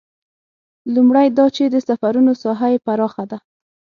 [0.93, 3.37] لومړی دا چې د سفرونو ساحه یې پراخه ده.